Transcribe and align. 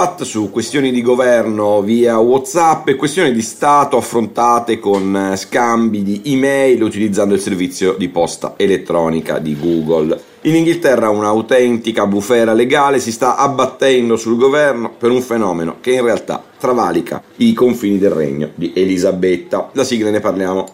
chat 0.00 0.22
su 0.22 0.48
questioni 0.50 0.90
di 0.92 1.02
governo 1.02 1.82
via 1.82 2.16
WhatsApp 2.16 2.88
e 2.88 2.96
questioni 2.96 3.32
di 3.32 3.42
Stato 3.42 3.98
affrontate 3.98 4.78
con 4.78 5.14
eh, 5.14 5.36
scambi 5.36 6.02
di 6.02 6.22
email 6.24 6.82
utilizzando 6.82 7.34
il 7.34 7.40
servizio 7.40 7.96
di 7.98 8.08
posta 8.08 8.54
elettronica 8.56 9.38
di 9.38 9.54
Google. 9.60 10.18
In 10.42 10.54
Inghilterra 10.54 11.10
un'autentica 11.10 12.06
bufera 12.06 12.54
legale 12.54 12.98
si 12.98 13.12
sta 13.12 13.36
abbattendo 13.36 14.16
sul 14.16 14.38
governo 14.38 14.90
per 14.96 15.10
un 15.10 15.20
fenomeno 15.20 15.76
che 15.82 15.92
in 15.92 16.02
realtà 16.02 16.42
travalica 16.58 17.22
i 17.36 17.52
confini 17.52 17.98
del 17.98 18.12
regno 18.12 18.52
di 18.54 18.72
Elisabetta. 18.74 19.68
La 19.72 19.84
sigla 19.84 20.08
ne 20.08 20.20
parliamo 20.20 20.66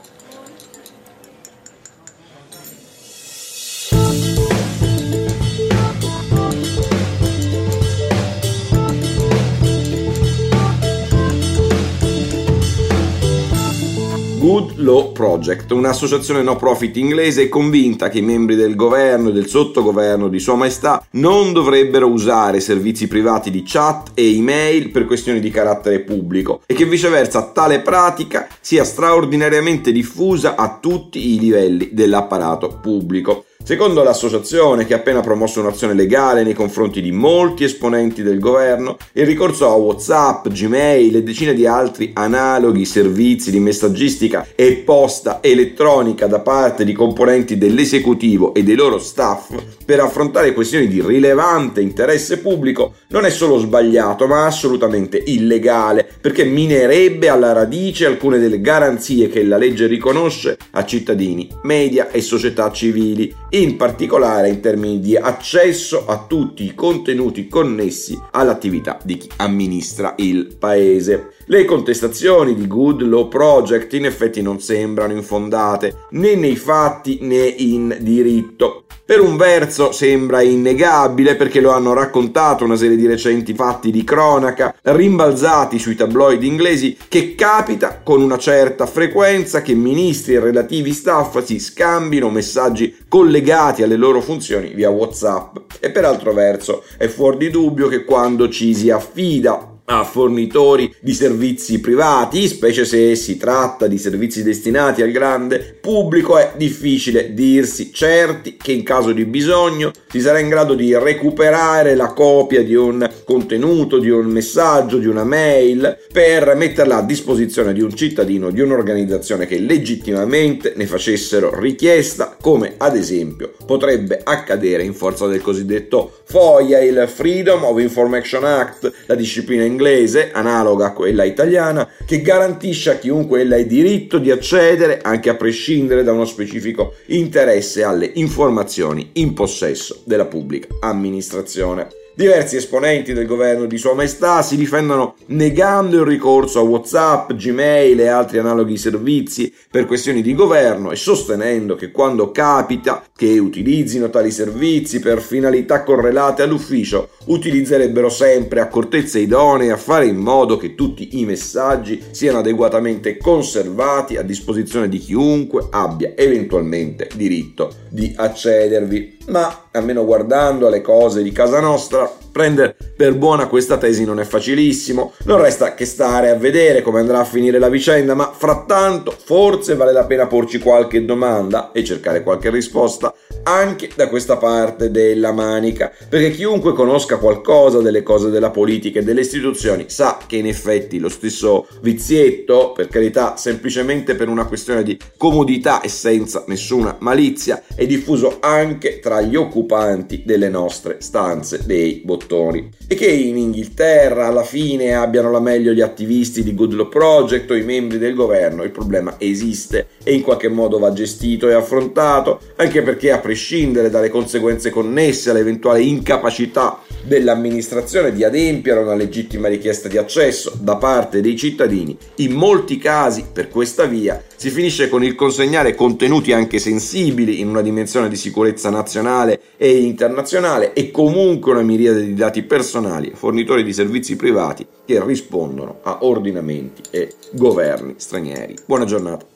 Good 14.47 14.77
Law 14.77 15.11
Project, 15.11 15.73
un'associazione 15.73 16.41
no 16.41 16.55
profit 16.55 16.97
inglese, 16.99 17.49
convinta 17.49 18.09
che 18.09 18.19
i 18.19 18.23
membri 18.23 18.55
del 18.55 18.77
governo 18.77 19.31
e 19.31 19.33
del 19.33 19.49
sottogoverno 19.49 20.29
di 20.29 20.39
Sua 20.39 20.55
Maestà 20.55 21.05
non 21.15 21.53
dovrebbero 21.53 22.07
usare 22.07 22.61
servizi 22.61 23.09
privati 23.09 23.51
di 23.51 23.65
chat 23.67 24.13
e 24.15 24.37
email 24.37 24.91
per 24.91 25.05
questioni 25.05 25.41
di 25.41 25.51
carattere 25.51 25.99
pubblico 25.99 26.61
e 26.65 26.75
che 26.75 26.85
viceversa 26.85 27.51
tale 27.51 27.81
pratica 27.81 28.47
sia 28.61 28.85
straordinariamente 28.85 29.91
diffusa 29.91 30.55
a 30.55 30.79
tutti 30.81 31.35
i 31.35 31.41
livelli 31.41 31.89
dell'apparato 31.91 32.79
pubblico. 32.81 33.46
Secondo 33.67 34.05
l'associazione, 34.05 34.87
che 34.87 34.95
ha 34.95 34.99
appena 34.99 35.23
promosso 35.23 35.59
un'azione 35.59 35.93
legale 35.93 36.45
nei 36.45 36.55
confronti 36.55 37.03
di 37.03 37.11
molti 37.11 37.65
esponenti 37.65 38.23
del 38.23 38.39
governo, 38.39 38.97
il 39.15 39.27
ricorso 39.27 39.69
a 39.69 39.75
WhatsApp, 39.75 40.47
Gmail 40.47 41.17
e 41.17 41.23
decine 41.25 41.53
di 41.53 41.67
altri 41.67 42.13
analoghi 42.15 42.85
servizi 42.85 43.51
di 43.51 43.59
messaggistica 43.59 44.47
e 44.55 44.85
posta 44.85 45.41
elettronica 45.43 46.29
da 46.29 46.39
parte 46.39 46.85
di 46.85 46.93
componenti 46.93 47.59
dell'esecutivo 47.59 48.55
e 48.55 48.63
dei 48.63 48.77
loro 48.77 49.01
staff 49.01 49.53
per 49.85 49.99
affrontare 49.99 50.53
questioni 50.53 50.87
di 50.87 51.03
rilevante 51.03 51.81
interesse 51.81 52.39
pubblico 52.39 52.95
non 53.09 53.25
è 53.25 53.31
solo 53.31 53.59
sbagliato, 53.59 54.29
ma 54.29 54.47
assolutamente 54.47 55.21
illegale, 55.27 56.09
perché 56.21 56.45
minerebbe 56.45 57.29
alla 57.29 57.53
radice 57.53 58.07
alcune 58.07 58.39
delle 58.39 58.61
garanzie 58.61 59.29
che 59.29 59.43
la 59.43 59.57
legge 59.57 59.89
riconosce 59.89 60.57
a 60.71 60.85
cittadini, 60.85 61.49
media 61.63 62.13
e 62.13 62.21
società 62.21 62.71
civili 62.71 63.35
in 63.57 63.77
particolare 63.77 64.49
in 64.49 64.61
termini 64.61 65.01
di 65.01 65.17
accesso 65.17 66.05
a 66.07 66.27
tutti 66.27 66.65
i 66.65 66.75
contenuti 66.75 67.49
connessi 67.49 68.21
all'attività 68.33 68.99
di 69.03 69.17
chi 69.17 69.31
amministra 69.37 70.15
il 70.19 70.57
paese. 70.59 71.31
Le 71.47 71.65
contestazioni 71.65 72.55
di 72.55 72.67
Good 72.67 73.03
Law 73.03 73.29
Project 73.29 73.95
in 73.95 74.05
effetti 74.05 74.43
non 74.43 74.61
sembrano 74.61 75.15
infondate 75.15 76.07
né 76.11 76.35
nei 76.35 76.57
fatti 76.57 77.19
né 77.23 77.47
in 77.47 77.97
diritto. 78.01 78.85
Per 79.07 79.21
un 79.21 79.37
verso 79.37 79.93
sembra 79.93 80.43
innegabile 80.43 81.37
perché 81.37 81.61
lo 81.61 81.71
hanno 81.71 81.93
raccontato 81.93 82.65
una 82.65 82.75
serie 82.75 82.97
di 82.97 83.07
recenti 83.07 83.55
fatti 83.55 83.93
di 83.93 84.03
cronaca 84.03 84.75
rimbalzati 84.83 85.79
sui 85.79 85.95
tabloid 85.95 86.43
inglesi 86.43 86.97
che 87.09 87.37
capita 87.37 88.01
con 88.03 88.21
una 88.21 88.37
certa 88.37 88.85
frequenza 88.85 89.63
che 89.63 89.75
ministri 89.75 90.35
e 90.35 90.41
relativi 90.41 90.93
staff 90.93 91.41
si 91.45 91.61
scambino 91.61 92.31
messaggi 92.31 92.97
collegati 93.07 93.85
alle 93.85 93.95
loro 93.95 94.21
funzioni 94.21 94.75
via 94.75 94.91
WhatsApp. 94.91 95.57
E 95.79 95.93
per 95.93 96.05
altro 96.05 96.33
verso 96.33 96.83
è 96.99 97.07
fuori 97.07 97.37
di 97.37 97.51
dubbio 97.51 97.87
che 97.87 98.05
quando 98.05 98.49
ci 98.49 98.75
si 98.75 98.91
affida 98.91 99.76
a 99.87 100.05
fornitori 100.05 100.95
di 101.01 101.13
servizi 101.13 101.81
privati, 101.81 102.47
specie 102.49 102.85
se 102.85 103.15
si 103.15 103.37
tratta 103.37 103.87
di 103.87 103.99
servizi 103.99 104.43
destinati 104.43 105.03
al 105.03 105.11
grande 105.11 105.77
pubblico, 105.81 106.39
è 106.39 106.53
difficile 106.57 107.35
dirsi 107.35 107.93
certi 107.93 108.57
che 108.57 108.73
in 108.73 108.83
caso 108.83 109.13
di 109.13 109.25
bisogno 109.25 109.93
si 110.09 110.21
sarà 110.21 110.39
in 110.39 110.49
grado 110.49 110.75
di 110.75 110.97
recuperare 110.97 111.95
la 111.95 112.13
copia 112.13 112.63
di 112.63 112.75
un 112.75 113.09
contenuto, 113.25 113.99
di 113.99 114.11
un 114.11 114.27
messaggio, 114.27 114.99
di 114.99 115.07
una 115.07 115.25
mail 115.25 115.99
per 116.13 116.55
metterla 116.57 116.99
a 116.99 117.03
disposizione 117.03 117.73
di 117.73 117.81
un 117.81 117.95
cittadino, 117.95 118.51
di 118.51 118.61
un'organizzazione 118.61 119.47
che 119.47 119.59
legittimamente 119.59 120.73
ne 120.75 120.87
facessero 120.87 121.59
richiesta, 121.59 122.37
come 122.41 122.75
ad 122.77 122.97
esempio 122.97 123.53
potrebbe 123.65 124.21
accadere 124.23 124.83
in 124.83 124.95
forza 124.95 125.27
del 125.27 125.41
cosiddetto 125.41 126.21
FOIA, 126.25 126.81
il 126.81 127.09
Freedom 127.13 127.65
of 127.65 127.81
Information 127.81 128.45
Act, 128.45 128.93
la 129.07 129.15
disciplina 129.15 129.65
in 129.65 129.76
inglese, 129.77 130.31
analoga 130.33 130.87
a 130.87 130.93
quella 130.93 131.25
italiana, 131.25 131.89
che 132.05 132.23
garantisce 132.23 132.91
a 132.91 132.99
chiunque 132.99 133.43
ella 133.43 133.57
il 133.57 133.67
diritto 133.67 134.19
di 134.19 134.31
accedere, 134.31 135.01
anche 135.03 135.29
a 135.29 135.37
prescindere 135.37 136.03
da 136.03 136.13
uno 136.13 136.25
specifico 136.25 136.95
interesse, 137.07 137.85
alle 137.85 138.11
informazioni 138.15 139.11
in 139.15 139.35
possesso 139.35 140.01
della 140.05 140.25
pubblica 140.25 140.69
amministrazione. 140.81 142.06
Diversi 142.17 142.57
esponenti 142.57 143.13
del 143.13 143.27
governo 143.27 143.67
di 143.67 143.77
Sua 143.77 143.93
Maestà 143.93 144.41
si 144.41 144.57
difendono 144.57 145.17
negando 145.27 145.99
il 145.99 146.07
ricorso 146.07 146.61
a 146.61 146.63
WhatsApp, 146.63 147.33
Gmail 147.33 148.01
e 148.01 148.07
altri 148.07 148.39
analoghi 148.39 148.79
servizi 148.79 149.53
per 149.71 149.85
questioni 149.85 150.23
di 150.23 150.35
governo 150.35 150.91
e 150.93 150.97
sostenendo 150.97 151.75
che 151.75 151.91
quando 151.91 152.31
capita 152.31 153.05
che 153.15 153.39
utilizzino 153.39 154.09
tali 154.09 154.31
servizi 154.31 154.99
per 154.99 155.21
finalità 155.21 155.83
correlate 155.83 156.43
all'ufficio, 156.43 157.11
utilizzerebbero 157.27 158.09
sempre 158.09 158.61
accortezze 158.61 159.19
idonee 159.19 159.71
a 159.71 159.77
fare 159.77 160.07
in 160.07 160.17
modo 160.17 160.57
che 160.57 160.75
tutti 160.75 161.21
i 161.21 161.27
messaggi 161.27 162.03
siano 162.13 162.39
adeguatamente 162.39 163.19
conservati 163.19 164.17
a 164.17 164.23
disposizione 164.23 164.89
di 164.89 164.97
chiunque 164.97 165.67
abbia 165.69 166.15
eventualmente 166.17 167.11
diritto 167.15 167.75
di 167.91 168.15
accedervi 168.17 169.16
ma 169.29 169.69
almeno 169.73 170.05
guardando 170.05 170.67
alle 170.67 170.81
cose 170.81 171.23
di 171.23 171.33
casa 171.33 171.61
nostra, 171.61 172.11
prendere 172.31 172.77
per 172.97 173.15
buona 173.15 173.47
questa 173.47 173.79
tesi 173.79 174.05
non 174.05 174.21
è 174.21 174.25
facilissimo. 174.25 175.13
Non 175.25 175.41
resta 175.41 175.75
che 175.75 175.85
stare 175.85 176.31
a 176.31 176.35
vedere 176.35 176.83
come 176.83 177.01
andrà 177.01 177.21
a 177.21 177.25
finire 177.25 177.59
la 177.59 177.69
vicenda, 177.69 178.15
ma 178.15 178.31
frattanto 178.35 179.11
forse 179.11 179.75
vale 179.75 179.93
la 179.93 180.05
pena 180.05 180.27
porci 180.27 180.59
qualche 180.59 181.05
domanda 181.05 181.73
e 181.73 181.83
cercare 181.83 182.23
qualche 182.23 182.51
risposta 182.51 183.15
anche 183.47 183.91
da 183.95 184.09
questa 184.09 184.37
parte 184.37 184.91
della 184.91 185.33
manica, 185.33 185.93
perché 186.09 186.33
chiunque 186.33 186.73
conosca 186.73 187.17
qualcosa 187.17 187.81
delle 187.81 188.03
cose 188.03 188.31
della 188.31 188.51
politica 188.51 188.99
e 188.99 189.03
delle 189.03 189.21
istituzioni 189.21 189.85
sa 189.87 190.19
che 190.27 190.37
in 190.37 190.47
effetti 190.47 190.99
lo 190.99 191.09
stesso 191.09 191.67
vizietto, 191.81 192.73
per 192.73 192.89
carità, 192.89 193.37
semplicemente 193.37 194.15
per 194.17 194.29
una 194.29 194.47
questione 194.47 194.83
di 194.83 194.99
comodità 195.17 195.81
e 195.81 195.89
senza 195.89 196.45
nessuna 196.49 196.97
malizia, 197.01 197.63
è 197.75 197.87
diffuso 197.87 198.39
anche 198.41 198.99
tra 198.99 199.21
gli 199.21 199.37
occupanti 199.37 200.23
delle 200.25 200.49
nostre 200.49 200.97
stanze 200.99 201.61
dei 201.65 202.03
bottoni. 202.05 202.71
E 202.89 202.95
che 202.97 203.07
in 203.07 203.37
Inghilterra 203.37 204.27
alla 204.27 204.43
fine 204.43 204.95
abbiano 204.95 205.31
la 205.31 205.41
meglio 205.41 205.73
gli 205.73 205.81
attivisti 205.81 206.43
di 206.43 206.55
Good 206.55 206.89
Project 206.89 207.51
o 207.51 207.55
i 207.55 207.63
membri 207.63 207.99
del 207.99 208.15
governo, 208.15 208.65
il 208.65 208.71
problema 208.71 209.15
esiste 209.19 209.89
e 210.03 210.13
in 210.13 210.23
qualche 210.23 210.49
modo 210.49 210.79
va 210.79 210.93
gestito 210.93 211.49
e 211.49 211.55
affrontato, 211.55 212.41
anche 212.57 212.83
perché 212.83 213.13
a 213.13 213.19
prescindere 213.37 213.91
dalle 213.91 214.09
conseguenze 214.09 214.71
connesse 214.71 215.29
all'eventuale 215.29 215.83
incapacità 215.83 216.81
dell'amministrazione 217.03 218.11
di 218.11 218.25
adempiere 218.25 218.81
a 218.81 218.83
una 218.83 218.95
legittima 218.95 219.47
richiesta 219.47 219.89
di 219.89 219.99
accesso 219.99 220.57
da 220.59 220.77
parte 220.77 221.21
dei 221.21 221.37
cittadini, 221.37 221.95
in 222.17 222.33
molti 222.33 222.79
casi 222.79 223.27
per 223.31 223.49
questa 223.49 223.85
via 223.85 224.25
si 224.37 224.49
finisce 224.49 224.89
con 224.89 225.05
il 225.05 225.15
consegnare 225.15 225.75
contenuti 225.75 226.33
anche 226.33 226.59
sensibili 226.59 227.41
in 227.41 227.49
una 227.49 227.61
dimensione 227.61 228.09
di 228.09 228.17
sicurezza 228.17 228.71
nazionale 228.71 229.39
e 229.59 229.83
internazionale 229.83 230.73
e 230.73 230.91
comunque 230.91 231.53
una 231.53 231.63
miriade 231.63 232.05
di 232.05 232.15
dati 232.15 232.43
personali 232.43 233.13
fornitori 233.15 233.65
di 233.65 233.75
servizi 233.75 234.17
privati 234.17 234.67
che 234.87 235.05
rispondono 235.05 235.81
a 235.83 235.99
ordinamenti 236.03 236.81
e 236.91 237.13
governi 237.33 237.95
stranieri. 237.99 238.57
Buona 238.65 238.87
giornata. 238.87 239.36